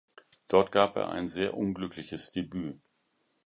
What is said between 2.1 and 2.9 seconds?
Debüt.